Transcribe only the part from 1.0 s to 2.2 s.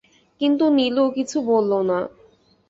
কিছু বলল না।